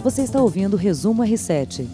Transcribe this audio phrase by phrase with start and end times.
[0.00, 1.88] Você está ouvindo o Resumo R7.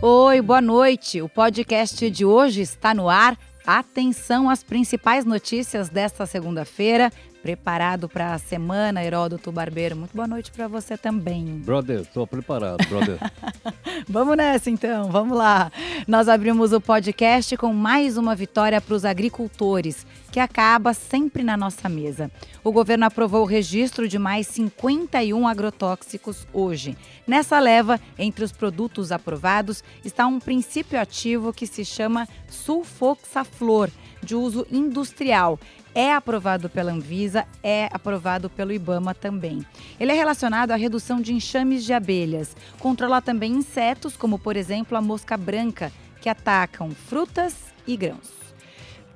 [0.00, 1.20] Oi, boa noite.
[1.20, 3.36] O podcast de hoje está no ar.
[3.66, 7.12] Atenção às principais notícias desta segunda-feira.
[7.44, 9.94] Preparado para a semana, Heródoto Barbeiro?
[9.94, 11.44] Muito boa noite para você também.
[11.58, 13.18] Brother, estou preparado, brother.
[14.08, 15.70] vamos nessa então, vamos lá.
[16.08, 21.54] Nós abrimos o podcast com mais uma vitória para os agricultores, que acaba sempre na
[21.54, 22.30] nossa mesa.
[22.64, 26.96] O governo aprovou o registro de mais 51 agrotóxicos hoje.
[27.26, 33.90] Nessa leva, entre os produtos aprovados, está um princípio ativo que se chama sulfoxaflor,
[34.22, 35.58] de uso industrial
[35.94, 39.64] é aprovado pela Anvisa, é aprovado pelo IBAMA também.
[39.98, 44.98] Ele é relacionado à redução de enxames de abelhas, controla também insetos, como por exemplo
[44.98, 47.54] a mosca branca, que atacam frutas
[47.86, 48.32] e grãos.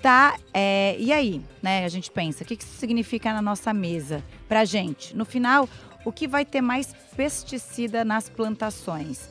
[0.00, 1.84] Tá, é, e aí, né?
[1.84, 5.16] A gente pensa, o que isso significa na nossa mesa para gente?
[5.16, 5.68] No final,
[6.04, 9.28] o que vai ter mais pesticida nas plantações?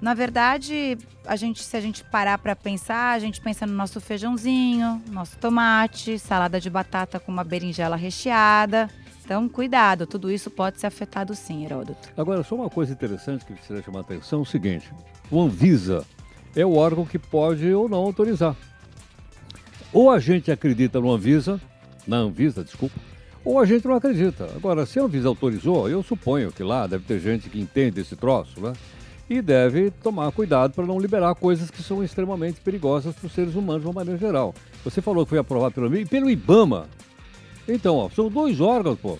[0.00, 4.00] Na verdade, a gente, se a gente parar para pensar, a gente pensa no nosso
[4.00, 8.88] feijãozinho, nosso tomate, salada de batata com uma berinjela recheada.
[9.22, 12.08] Então, cuidado, tudo isso pode ser afetado sim, Heródoto.
[12.16, 14.90] Agora, só uma coisa interessante que precisa chamar a atenção é o seguinte:
[15.30, 16.04] o Anvisa
[16.56, 18.56] é o órgão que pode ou não autorizar.
[19.92, 21.60] Ou a gente acredita no Anvisa,
[22.06, 22.98] na Anvisa, desculpa,
[23.44, 24.46] ou a gente não acredita.
[24.56, 28.16] Agora, se a Anvisa autorizou, eu suponho que lá deve ter gente que entende esse
[28.16, 28.72] troço, né?
[29.30, 33.54] E deve tomar cuidado para não liberar coisas que são extremamente perigosas para os seres
[33.54, 34.52] humanos de uma maneira geral.
[34.82, 36.88] Você falou que foi aprovado pelo, pelo IBAMA.
[37.68, 39.16] Então, ó, são dois órgãos, pô.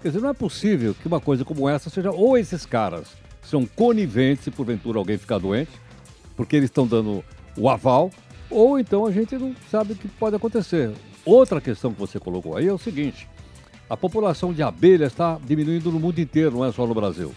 [0.00, 2.10] Quer dizer, não é possível que uma coisa como essa seja.
[2.10, 3.08] Ou esses caras
[3.42, 5.72] são coniventes se porventura alguém ficar doente,
[6.34, 7.22] porque eles estão dando
[7.58, 8.10] o aval,
[8.48, 10.92] ou então a gente não sabe o que pode acontecer.
[11.26, 13.28] Outra questão que você colocou aí é o seguinte:
[13.90, 17.34] a população de abelhas está diminuindo no mundo inteiro, não é só no Brasil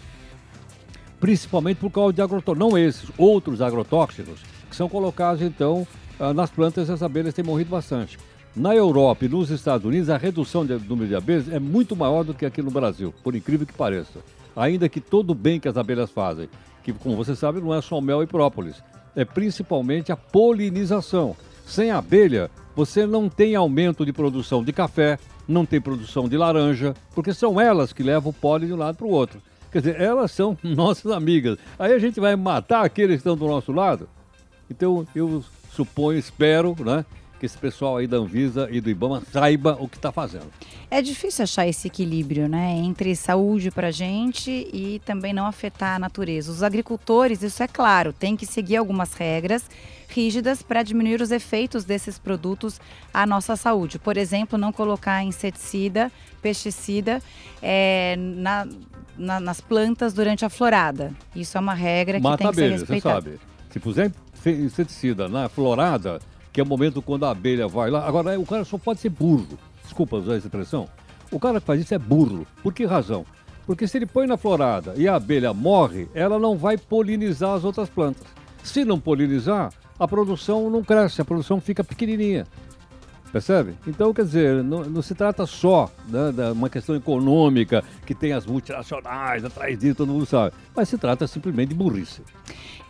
[1.20, 5.86] principalmente por causa de agrotóxicos, não esses, outros agrotóxicos, que são colocados então
[6.18, 8.18] ah, nas plantas e as abelhas têm morrido bastante.
[8.56, 12.24] Na Europa e nos Estados Unidos, a redução do número de abelhas é muito maior
[12.24, 14.18] do que aqui no Brasil, por incrível que pareça.
[14.56, 16.48] Ainda que todo o bem que as abelhas fazem,
[16.82, 18.82] que como você sabe não é só mel e própolis,
[19.14, 21.36] é principalmente a polinização.
[21.64, 26.94] Sem abelha, você não tem aumento de produção de café, não tem produção de laranja,
[27.14, 29.40] porque são elas que levam o pólen de um lado para o outro.
[29.70, 31.58] Quer dizer, elas são nossas amigas.
[31.78, 34.08] Aí a gente vai matar aqueles que estão do nosso lado?
[34.70, 37.04] Então, eu suponho, espero, né?
[37.40, 40.52] que esse pessoal aí da Anvisa e do IBAMA saiba o que está fazendo.
[40.90, 45.98] É difícil achar esse equilíbrio, né, entre saúde para gente e também não afetar a
[45.98, 46.52] natureza.
[46.52, 49.64] Os agricultores, isso é claro, têm que seguir algumas regras
[50.06, 52.78] rígidas para diminuir os efeitos desses produtos
[53.14, 53.98] à nossa saúde.
[53.98, 57.20] Por exemplo, não colocar inseticida, pesticida
[57.62, 58.66] é, na,
[59.16, 61.12] na, nas plantas durante a florada.
[61.34, 63.20] Isso é uma regra que Mata tem que abelha, ser respeitada.
[63.20, 63.40] Você sabe.
[63.70, 64.12] Se puser
[64.46, 66.18] inseticida na florada,
[66.52, 68.06] que é o momento quando a abelha vai lá.
[68.06, 69.58] Agora, o cara só pode ser burro.
[69.82, 70.88] Desculpa usar essa expressão.
[71.30, 72.46] O cara que faz isso é burro.
[72.62, 73.24] Por que razão?
[73.66, 77.64] Porque se ele põe na florada e a abelha morre, ela não vai polinizar as
[77.64, 78.26] outras plantas.
[78.64, 82.46] Se não polinizar, a produção não cresce, a produção fica pequenininha.
[83.32, 83.74] Percebe?
[83.86, 88.32] Então, quer dizer, não, não se trata só né, de uma questão econômica que tem
[88.32, 92.22] as multinacionais atrás disso, todo mundo sabe, mas se trata simplesmente de burrice.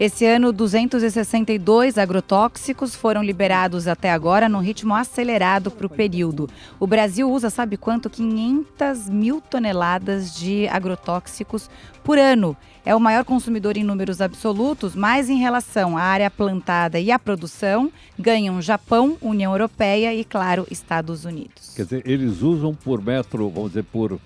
[0.01, 6.49] Esse ano, 262 agrotóxicos foram liberados até agora, num ritmo acelerado para o período.
[6.79, 8.09] O Brasil usa, sabe quanto?
[8.09, 11.69] 500 mil toneladas de agrotóxicos
[12.03, 12.57] por ano.
[12.85, 17.19] É o maior consumidor em números absolutos, mas em relação à área plantada e à
[17.19, 21.75] produção, ganham Japão, União Europeia e, claro, Estados Unidos.
[21.77, 24.19] Quer dizer, eles usam por metro, vamos dizer, por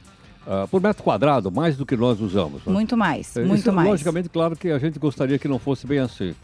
[0.45, 2.63] Uh, por metro quadrado, mais do que nós usamos.
[2.67, 2.71] Né?
[2.71, 3.89] Muito mais, é, muito Isso, mais.
[3.89, 6.35] Logicamente, claro que a gente gostaria que não fosse bem assim.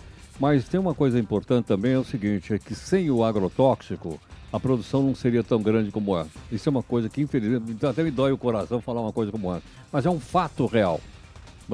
[0.41, 4.19] Mas tem uma coisa importante também, é o seguinte, é que sem o agrotóxico,
[4.51, 6.25] a produção não seria tão grande como é.
[6.51, 9.55] Isso é uma coisa que, infelizmente, até me dói o coração falar uma coisa como
[9.55, 9.63] essa.
[9.93, 10.99] Mas é um fato real.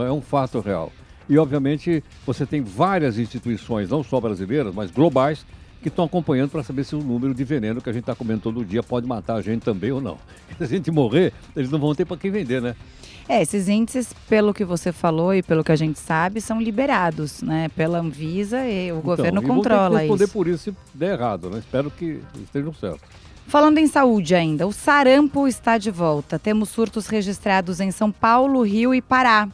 [0.02, 0.92] É um fato real.
[1.28, 5.44] E, obviamente, você tem várias instituições, não só brasileiras, mas globais,
[5.82, 8.40] que estão acompanhando para saber se o número de veneno que a gente está comendo
[8.40, 10.18] todo dia pode matar a gente também ou não.
[10.58, 12.74] Se a gente morrer, eles não vão ter para quem vender, né?
[13.28, 17.42] É, esses índices, pelo que você falou e pelo que a gente sabe, são liberados,
[17.42, 17.68] né?
[17.76, 20.32] Pela Anvisa e o então, governo e controla responder isso.
[20.32, 21.58] por isso se der errado, né?
[21.58, 23.02] Espero que estejam certos.
[23.48, 26.38] Falando em saúde ainda, o sarampo está de volta.
[26.38, 29.48] Temos surtos registrados em São Paulo, Rio e Pará.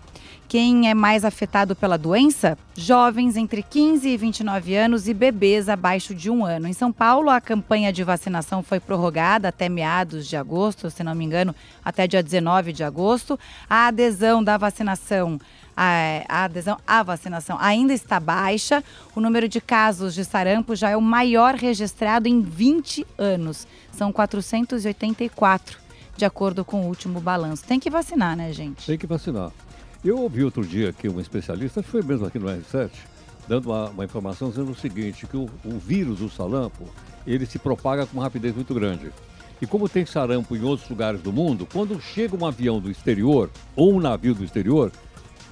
[0.53, 2.59] Quem é mais afetado pela doença?
[2.77, 6.69] Jovens entre 15 e 29 anos e bebês abaixo de um ano.
[6.69, 11.15] Em São Paulo, a campanha de vacinação foi prorrogada até meados de agosto, se não
[11.15, 13.41] me engano, até dia 19 de agosto.
[13.67, 15.41] A adesão da vacinação
[15.75, 18.85] a, adesão à vacinação ainda está baixa.
[19.17, 23.67] O número de casos de sarampo já é o maior registrado em 20 anos.
[23.91, 25.79] São 484,
[26.15, 27.65] de acordo com o último balanço.
[27.65, 28.85] Tem que vacinar, né, gente?
[28.85, 29.51] Tem que vacinar.
[30.05, 32.91] Eu ouvi outro dia aqui um especialista, acho que foi mesmo aqui no R7,
[33.47, 36.89] dando uma, uma informação dizendo o seguinte, que o, o vírus, o sarampo,
[37.25, 39.13] ele se propaga com uma rapidez muito grande.
[39.61, 43.49] E como tem sarampo em outros lugares do mundo, quando chega um avião do exterior
[43.77, 44.91] ou um navio do exterior,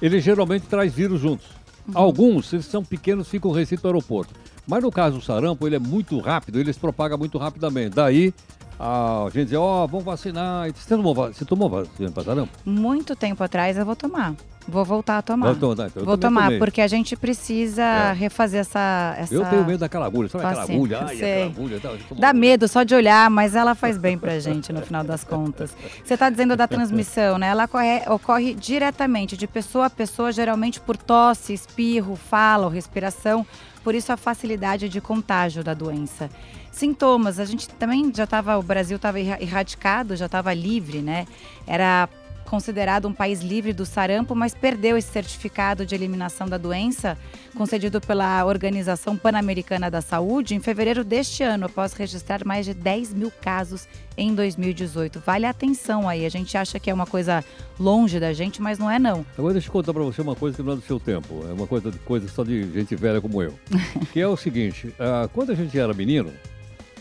[0.01, 1.47] ele geralmente traz vírus juntos.
[1.93, 4.33] Alguns, eles são pequenos, ficam restrito ao aeroporto.
[4.67, 7.95] Mas no caso do sarampo, ele é muito rápido, ele se propaga muito rapidamente.
[7.95, 8.33] Daí,
[8.79, 10.71] a gente diz, ó, oh, vamos vacinar.
[10.73, 12.51] Você tomou, você tomou vacina para sarampo?
[12.65, 14.35] Muito tempo atrás eu vou tomar.
[14.67, 15.53] Vou voltar a tomar.
[15.53, 18.13] Vou, tomar, Vou tomar, porque a gente precisa é.
[18.13, 19.33] refazer essa, essa.
[19.33, 20.99] Eu tenho medo daquela agulha, sabe aquela agulha?
[21.03, 24.71] Ai, aquela agulha tá, Dá medo só de olhar, mas ela faz bem pra gente
[24.71, 25.75] no final das contas.
[26.03, 27.47] Você está dizendo da transmissão, né?
[27.47, 33.45] Ela ocorre, ocorre diretamente, de pessoa a pessoa, geralmente por tosse, espirro, fala ou respiração.
[33.83, 36.29] Por isso a facilidade de contágio da doença.
[36.71, 41.25] Sintomas, a gente também já estava, o Brasil estava erradicado, já estava livre, né?
[41.67, 42.07] Era
[42.51, 47.17] considerado um país livre do sarampo, mas perdeu esse certificado de eliminação da doença,
[47.55, 53.13] concedido pela Organização Pan-Americana da Saúde, em fevereiro deste ano, após registrar mais de 10
[53.13, 53.87] mil casos
[54.17, 55.21] em 2018.
[55.25, 57.41] Vale a atenção aí, a gente acha que é uma coisa
[57.79, 59.25] longe da gente, mas não é não.
[59.37, 61.53] Agora deixa eu contar para você uma coisa que não é do seu tempo, é
[61.53, 63.57] uma coisa, coisa só de gente velha como eu.
[64.11, 66.33] que é o seguinte, uh, quando a gente era menino,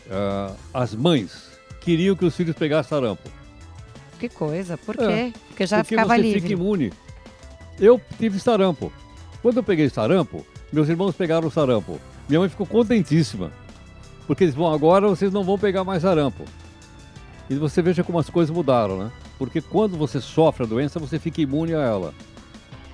[0.07, 3.40] uh, as mães queriam que os filhos pegassem sarampo.
[4.21, 5.03] Que coisa, por quê?
[5.03, 6.41] É, porque já porque ficava você livre.
[6.43, 6.93] fica imune.
[7.81, 8.93] Eu tive sarampo.
[9.41, 11.99] Quando eu peguei sarampo, meus irmãos pegaram sarampo.
[12.29, 13.51] Minha mãe ficou contentíssima.
[14.27, 16.45] Porque eles vão agora, vocês não vão pegar mais sarampo.
[17.49, 19.11] E você veja como as coisas mudaram, né?
[19.39, 22.13] Porque quando você sofre a doença, você fica imune a ela.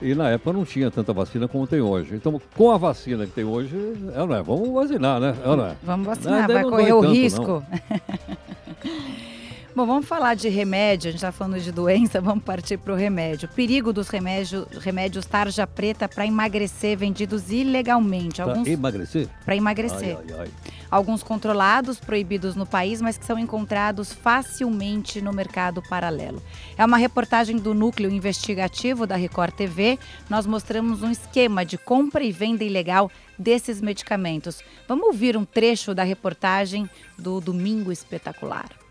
[0.00, 2.14] E na época não tinha tanta vacina como tem hoje.
[2.14, 3.74] Então, com a vacina que tem hoje,
[4.14, 4.42] é, não é?
[4.44, 5.34] vamos vacinar, né?
[5.44, 5.76] É, não é?
[5.82, 7.64] Vamos vacinar, vai correr o tanto, risco.
[9.76, 12.96] Bom, vamos falar de remédio, a gente está falando de doença, vamos partir para o
[12.96, 13.46] remédio.
[13.46, 18.40] Perigo dos remédio, remédios tarja preta para emagrecer, vendidos ilegalmente.
[18.40, 19.28] Para emagrecer?
[19.44, 20.16] Para emagrecer.
[20.16, 20.48] Ai, ai, ai.
[20.90, 26.42] Alguns controlados, proibidos no país, mas que são encontrados facilmente no mercado paralelo.
[26.78, 29.98] É uma reportagem do Núcleo Investigativo da Record TV.
[30.30, 34.62] Nós mostramos um esquema de compra e venda ilegal desses medicamentos.
[34.88, 36.88] Vamos ouvir um trecho da reportagem
[37.18, 38.85] do Domingo Espetacular.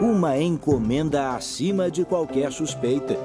[0.00, 3.16] Uma encomenda acima de qualquer suspeita.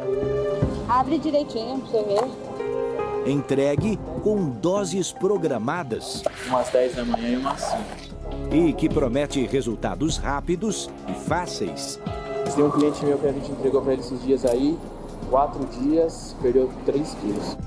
[0.88, 3.32] Abre direitinho pra você ver.
[3.32, 6.24] Entregue com doses programadas.
[6.48, 7.82] Umas 10 da manhã e umas 5.
[8.52, 12.00] E que promete resultados rápidos e fáceis.
[12.56, 14.78] Tem um cliente meu que a gente entregou para ele esses dias aí,
[15.30, 17.58] quatro dias, perdeu 3 quilos.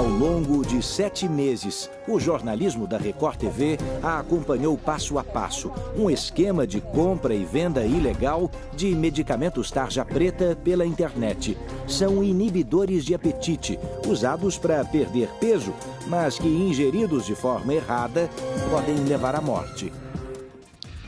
[0.00, 5.70] Ao longo de sete meses, o jornalismo da Record TV a acompanhou passo a passo
[5.94, 11.54] um esquema de compra e venda ilegal de medicamentos tarja preta pela internet.
[11.86, 15.74] São inibidores de apetite, usados para perder peso,
[16.06, 18.30] mas que ingeridos de forma errada
[18.70, 19.92] podem levar à morte.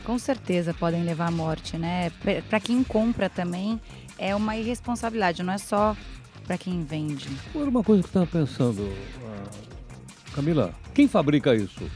[0.05, 2.11] Com certeza podem levar à morte, né?
[2.47, 3.81] Para quem compra também
[4.19, 5.95] é uma irresponsabilidade, não é só
[6.45, 7.29] para quem vende?
[7.53, 11.89] Agora, uma coisa que eu estava pensando, uh, Camila, quem fabrica isso?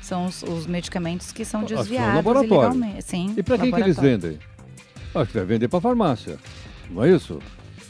[0.00, 2.54] São os, os medicamentos que são desviados laboratório.
[2.54, 3.02] ilegalmente.
[3.04, 4.38] Sim, e para quem que eles vendem?
[5.14, 6.38] Acho que vai vender para farmácia,
[6.90, 7.38] não é isso?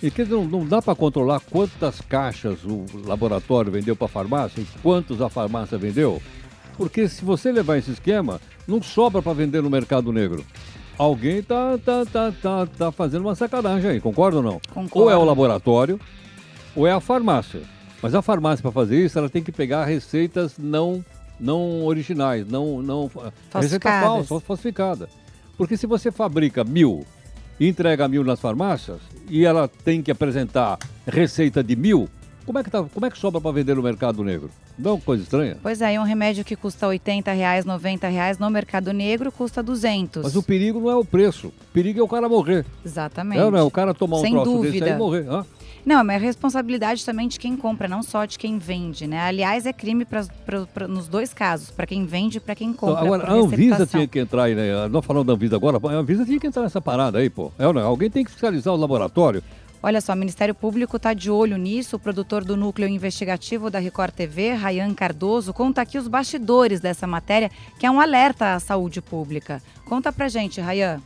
[0.02, 4.60] E que não, não dá para controlar quantas caixas o laboratório vendeu para a farmácia
[4.60, 6.20] e quantos a farmácia vendeu?
[6.76, 10.44] Porque se você levar esse esquema, não sobra para vender no mercado negro
[11.02, 14.60] alguém tá, tá, tá, tá, tá fazendo uma sacanagem aí, concorda ou não?
[14.72, 15.00] Concordo.
[15.00, 16.00] Ou é o laboratório,
[16.76, 17.60] ou é a farmácia.
[18.00, 21.04] Mas a farmácia, para fazer isso, ela tem que pegar receitas não,
[21.38, 23.10] não originais, não, não
[23.54, 25.08] receita falsa, falsificada.
[25.56, 27.04] Porque se você fabrica mil
[27.58, 32.08] e entrega mil nas farmácias e ela tem que apresentar receita de mil,
[32.44, 34.50] como é que, tá, como é que sobra para vender no mercado negro?
[34.78, 35.56] Não é uma coisa estranha?
[35.62, 40.22] Pois é, um remédio que custa 80 reais, 90 reais, no mercado negro custa 200.
[40.22, 42.64] Mas o perigo não é o preço, o perigo é o cara morrer.
[42.84, 43.40] Exatamente.
[43.40, 44.72] É, não é o cara tomar um Sem troço dúvida.
[44.72, 45.26] desse aí e morrer.
[45.28, 45.44] Hã?
[45.84, 49.18] Não, mas é responsabilidade também de quem compra, não só de quem vende, né?
[49.18, 52.72] Aliás, é crime pra, pra, pra nos dois casos, para quem vende e para quem
[52.72, 53.02] compra.
[53.02, 54.88] Então, agora, a Anvisa tinha que entrar aí, né?
[54.88, 57.50] Não falando da Anvisa agora, a Anvisa tinha que entrar nessa parada aí, pô.
[57.58, 59.42] É, não, alguém tem que fiscalizar o laboratório
[59.84, 61.96] Olha só, o Ministério Público está de olho nisso.
[61.96, 67.04] O produtor do núcleo investigativo da Record TV, Rayan Cardoso, conta aqui os bastidores dessa
[67.04, 69.60] matéria, que é um alerta à saúde pública.
[69.84, 71.02] Conta pra gente, Rayan.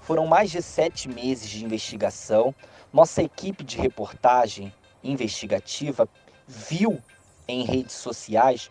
[0.00, 2.52] Foram mais de sete meses de investigação.
[2.92, 4.74] Nossa equipe de reportagem
[5.04, 6.08] investigativa
[6.48, 6.98] viu
[7.46, 8.68] em redes sociais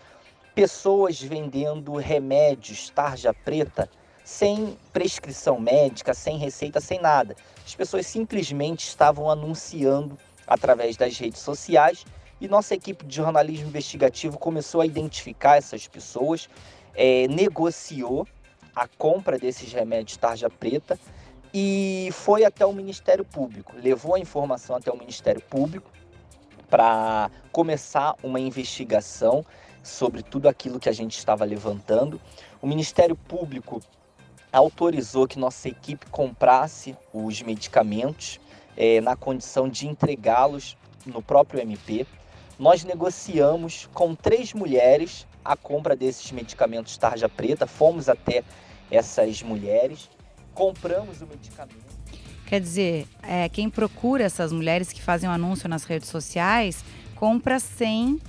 [0.53, 3.89] pessoas vendendo remédios tarja preta
[4.25, 7.35] sem prescrição médica, sem receita, sem nada.
[7.69, 12.03] As pessoas simplesmente estavam anunciando através das redes sociais
[12.41, 16.49] e nossa equipe de jornalismo investigativo começou a identificar essas pessoas,
[16.95, 18.27] é, negociou
[18.75, 20.99] a compra desses remédios tarja preta
[21.53, 25.91] e foi até o Ministério Público, levou a informação até o Ministério Público
[26.71, 29.45] para começar uma investigação
[29.83, 32.19] sobre tudo aquilo que a gente estava levantando.
[32.63, 33.79] O Ministério Público
[34.51, 38.39] autorizou que nossa equipe comprasse os medicamentos
[38.75, 42.05] é, na condição de entregá-los no próprio MP.
[42.57, 48.43] Nós negociamos com três mulheres a compra desses medicamentos tarja preta, fomos até
[48.91, 50.09] essas mulheres,
[50.53, 51.99] compramos o medicamento.
[52.45, 56.83] Quer dizer, é, quem procura essas mulheres que fazem um anúncio nas redes sociais
[57.15, 58.19] compra sem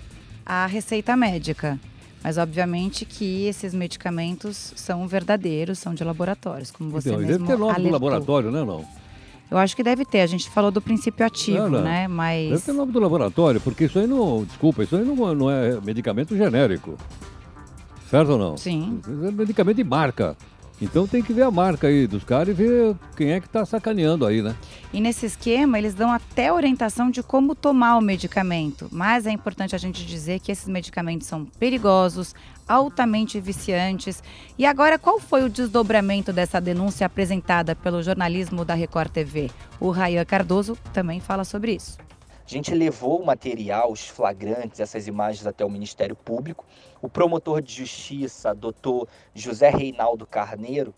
[0.45, 1.79] a receita médica.
[2.23, 7.47] Mas obviamente que esses medicamentos são verdadeiros, são de laboratórios, como você então, mesmo deve
[7.47, 7.87] ter nome alertou.
[7.87, 8.85] do laboratório, né, não?
[9.51, 10.21] Eu acho que deve ter.
[10.21, 11.83] A gente falou do princípio ativo, não, não.
[11.83, 12.07] né?
[12.07, 15.51] Mas deve ter nome do laboratório, porque isso aí não, desculpa, isso aí não, não
[15.51, 16.97] é medicamento genérico,
[18.09, 18.57] certo ou não?
[18.57, 19.01] Sim.
[19.01, 20.37] Isso é medicamento de marca.
[20.81, 23.65] Então tem que ver a marca aí dos caras e ver quem é que está
[23.67, 24.57] sacaneando aí, né?
[24.93, 28.89] E nesse esquema, eles dão até orientação de como tomar o medicamento.
[28.91, 32.35] Mas é importante a gente dizer que esses medicamentos são perigosos,
[32.67, 34.23] altamente viciantes.
[34.59, 39.51] E agora, qual foi o desdobramento dessa denúncia apresentada pelo jornalismo da Record TV?
[39.79, 42.10] O Rayan Cardoso também fala sobre isso.
[42.51, 46.67] A gente levou o material, os flagrantes, essas imagens até o Ministério Público.
[47.01, 50.93] O promotor de justiça, doutor José Reinaldo Carneiro,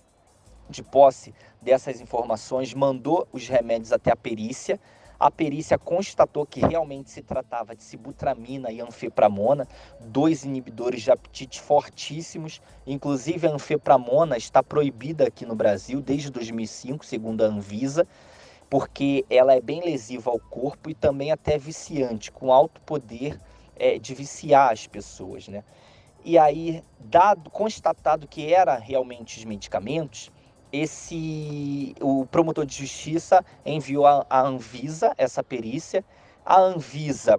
[0.70, 4.80] de posse dessas informações, mandou os remédios até a perícia.
[5.20, 9.68] A perícia constatou que realmente se tratava de sibutramina e anfepramona,
[10.00, 12.62] dois inibidores de apetite fortíssimos.
[12.86, 18.08] Inclusive, a anfepramona está proibida aqui no Brasil desde 2005, segundo a Anvisa
[18.72, 23.38] porque ela é bem lesiva ao corpo e também até viciante, com alto poder
[23.76, 25.62] é, de viciar as pessoas, né?
[26.24, 30.32] E aí, dado, constatado que era realmente os medicamentos,
[30.72, 36.02] esse o promotor de justiça enviou a Anvisa essa perícia.
[36.42, 37.38] A Anvisa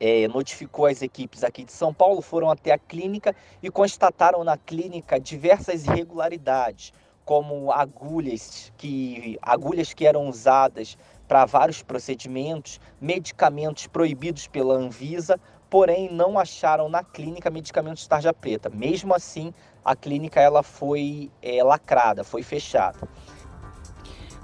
[0.00, 4.56] é, notificou as equipes aqui de São Paulo, foram até a clínica e constataram na
[4.56, 6.94] clínica diversas irregularidades,
[7.28, 10.96] como agulhas que agulhas que eram usadas
[11.28, 18.70] para vários procedimentos, medicamentos proibidos pela Anvisa, porém não acharam na clínica medicamentos tarja preta.
[18.70, 19.52] Mesmo assim,
[19.84, 23.06] a clínica ela foi é, lacrada, foi fechada.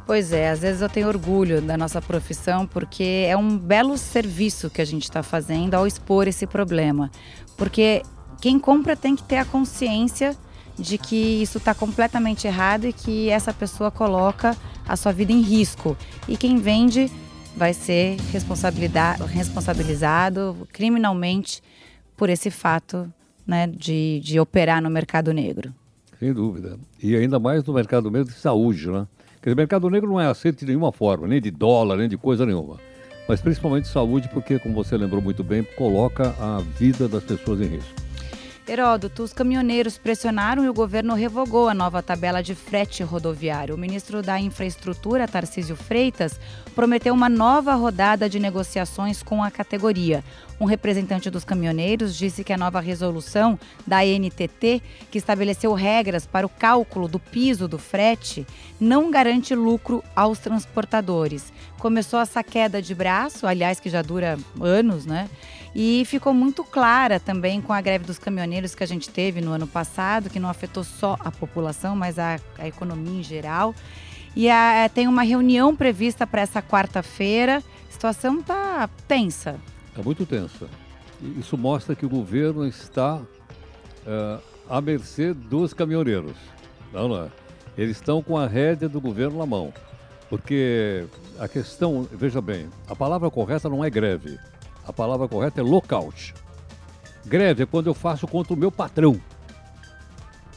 [0.04, 4.68] Pois é, às vezes eu tenho orgulho da nossa profissão porque é um belo serviço
[4.68, 7.10] que a gente está fazendo ao expor esse problema.
[7.56, 8.02] Porque
[8.42, 10.36] quem compra tem que ter a consciência
[10.78, 15.40] de que isso está completamente errado e que essa pessoa coloca a sua vida em
[15.40, 15.96] risco.
[16.28, 17.10] E quem vende
[17.56, 18.16] vai ser
[19.32, 21.62] responsabilizado criminalmente
[22.16, 23.12] por esse fato
[23.46, 25.72] né, de, de operar no mercado negro.
[26.18, 26.78] Sem dúvida.
[27.02, 29.06] E ainda mais no mercado negro de saúde, né?
[29.34, 32.16] Porque o mercado negro não é aceito de nenhuma forma, nem de dólar, nem de
[32.16, 32.78] coisa nenhuma.
[33.28, 37.66] Mas principalmente saúde, porque, como você lembrou muito bem, coloca a vida das pessoas em
[37.66, 38.03] risco.
[38.66, 43.74] Heródoto, os caminhoneiros pressionaram e o governo revogou a nova tabela de frete rodoviário.
[43.74, 46.40] O ministro da Infraestrutura, Tarcísio Freitas,
[46.74, 50.24] prometeu uma nova rodada de negociações com a categoria.
[50.58, 54.80] Um representante dos caminhoneiros disse que a nova resolução da NTT,
[55.10, 58.46] que estabeleceu regras para o cálculo do piso do frete,
[58.80, 61.52] não garante lucro aos transportadores.
[61.84, 65.28] Começou essa queda de braço, aliás, que já dura anos, né?
[65.74, 69.52] E ficou muito clara também com a greve dos caminhoneiros que a gente teve no
[69.52, 73.74] ano passado, que não afetou só a população, mas a, a economia em geral.
[74.34, 77.58] E a, tem uma reunião prevista para essa quarta-feira.
[77.58, 79.60] A situação está tensa.
[79.90, 80.66] Está muito tensa.
[81.38, 86.36] Isso mostra que o governo está uh, à mercê dos caminhoneiros.
[86.90, 87.28] Não, não é?
[87.76, 89.70] Eles estão com a rédea do governo na mão.
[90.34, 91.06] Porque
[91.38, 94.36] a questão, veja bem, a palavra correta não é greve.
[94.84, 96.34] A palavra correta é lockout.
[97.24, 99.12] Greve é quando eu faço contra o meu patrão.
[99.12, 99.20] Eu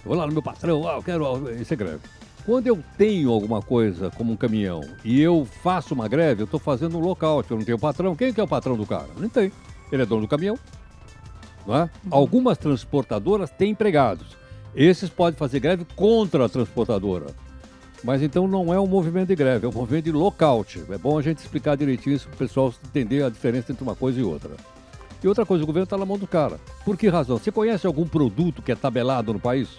[0.03, 1.61] vou lá no meu patrão, ah, eu quero.
[1.61, 1.99] Isso é greve.
[2.43, 6.59] Quando eu tenho alguma coisa como um caminhão e eu faço uma greve, eu estou
[6.59, 7.51] fazendo um lockout.
[7.51, 8.15] Eu não tenho patrão.
[8.15, 9.09] Quem que é o patrão do cara?
[9.15, 9.51] Não tem.
[9.91, 10.57] Ele é dono do caminhão.
[11.67, 11.81] Não é?
[11.81, 11.89] Uhum.
[12.09, 14.35] Algumas transportadoras têm empregados.
[14.73, 17.27] Esses podem fazer greve contra a transportadora.
[18.03, 20.83] Mas então não é um movimento de greve, é um movimento de lockout.
[20.89, 23.95] É bom a gente explicar direitinho isso para o pessoal entender a diferença entre uma
[23.95, 24.51] coisa e outra.
[25.23, 26.59] E outra coisa, o governo está na mão do cara.
[26.85, 27.37] Por que razão?
[27.37, 29.69] Você conhece algum produto que é tabelado no país?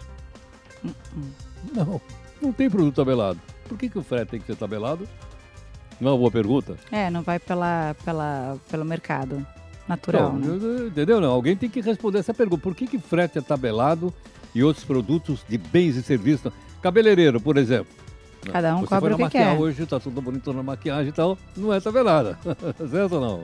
[1.74, 2.00] Não,
[2.42, 3.40] não tem produto tabelado.
[3.68, 5.08] Por que, que o frete tem que ser tabelado?
[6.00, 6.76] Não é uma boa pergunta?
[6.90, 9.46] É, não vai pela, pela, pelo mercado
[9.88, 10.86] natural, Não, né?
[10.86, 11.20] Entendeu?
[11.20, 12.62] Não, alguém tem que responder essa pergunta.
[12.62, 14.12] Por que, que frete é tabelado
[14.54, 16.52] e outros produtos de bens e serviços?
[16.82, 17.92] Cabeleireiro, por exemplo.
[18.52, 19.58] Cada um Você cobra o que quer.
[19.58, 22.38] hoje, tá tudo bonito na maquiagem e tal, não é tabelada.
[22.90, 23.42] certo ou não?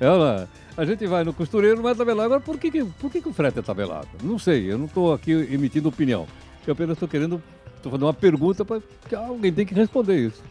[0.00, 0.48] Não é?
[0.76, 2.26] A gente vai no costureiro, não é tabelado.
[2.26, 4.08] Agora, por que, por que, que o frete é tabelado?
[4.22, 6.26] Não sei, eu não estou aqui emitindo opinião.
[6.66, 7.42] Eu apenas estou querendo,
[7.76, 10.42] estou fazendo uma pergunta para que alguém tem que responder isso.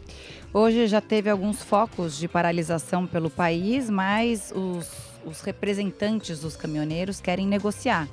[0.54, 4.90] Hoje já teve alguns focos de paralisação pelo país, mas os,
[5.24, 8.06] os representantes dos caminhoneiros querem negociar,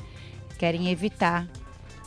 [0.58, 1.48] querem evitar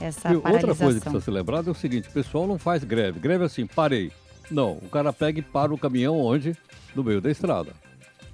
[0.03, 3.21] essa outra coisa que precisa ser lembrada é o seguinte, o pessoal não faz greve.
[3.21, 4.11] Greve é assim, parei.
[4.51, 6.57] Não, o cara pega e para o caminhão onde?
[6.95, 7.73] No meio da estrada.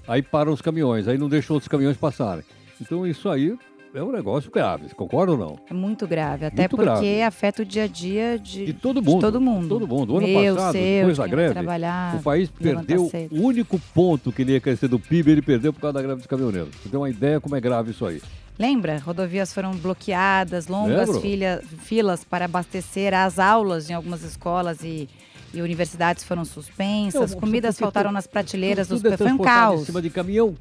[0.06, 2.44] Aí param os caminhões, aí não deixa outros caminhões passarem.
[2.80, 3.56] Então isso aí
[3.94, 5.58] é um negócio grave, concorda ou não?
[5.68, 7.22] É muito grave, até Muito porque grave.
[7.22, 9.20] afeta o dia a dia de, De todo de mundo.
[9.20, 9.68] todo mundo.
[9.68, 10.14] Todo mundo.
[10.14, 13.34] O ano Meu, passado, seu, depois de da greve, trabalhar, o país perdeu cedo.
[13.34, 16.16] o único ponto que ele ia crescer do PIB, ele perdeu por causa da greve
[16.18, 16.70] dos caminhoneiros.
[16.82, 18.20] Você tem uma ideia como é grave isso aí.
[18.58, 18.98] Lembra?
[18.98, 25.08] Rodovias foram bloqueadas, longas filha- filas para abastecer as aulas em algumas escolas e,
[25.54, 29.82] e universidades foram suspensas, Não, comidas faltaram nas prateleiras tudo dos é Foi um caos.
[29.82, 30.54] em cima de caminhão.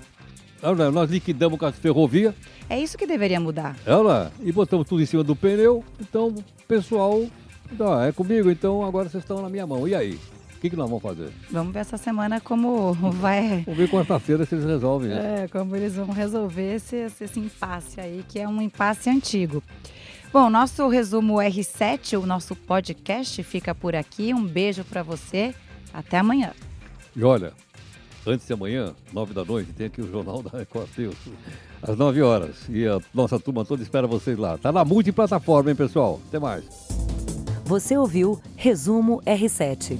[0.91, 2.33] Nós liquidamos com as ferrovias,
[2.69, 3.75] É isso que deveria mudar.
[3.85, 5.83] olha, e botamos tudo em cima do pneu.
[5.99, 6.33] Então,
[6.67, 7.25] pessoal,
[7.79, 9.87] ah, é comigo, então agora vocês estão na minha mão.
[9.87, 10.19] E aí?
[10.55, 11.29] O que, que nós vamos fazer?
[11.51, 13.61] Vamos ver essa semana como vai.
[13.63, 15.11] Vamos ver quarta-feira se eles resolvem.
[15.11, 15.19] isso.
[15.19, 19.61] É, como eles vão resolver esse, esse, esse impasse aí, que é um impasse antigo.
[20.33, 24.33] Bom, nosso resumo R7, o nosso podcast, fica por aqui.
[24.33, 25.53] Um beijo para você.
[25.93, 26.51] Até amanhã.
[27.15, 27.53] E olha,
[28.27, 31.15] antes de amanhã, nove da noite, tem aqui o Jornal da Record News,
[31.81, 32.55] às nove horas.
[32.69, 34.57] E a nossa turma toda espera vocês lá.
[34.57, 36.19] Tá na multiplataforma, hein, pessoal?
[36.27, 36.65] Até mais.
[37.65, 39.97] Você ouviu Resumo R7.